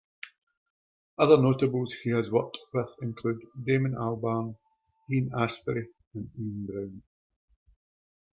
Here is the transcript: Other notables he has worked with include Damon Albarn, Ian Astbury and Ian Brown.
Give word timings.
Other 1.19 1.37
notables 1.39 1.93
he 1.93 2.09
has 2.09 2.31
worked 2.31 2.57
with 2.73 2.91
include 3.03 3.43
Damon 3.63 3.93
Albarn, 3.93 4.55
Ian 5.11 5.29
Astbury 5.37 5.89
and 6.15 6.27
Ian 6.39 6.65
Brown. 6.65 7.03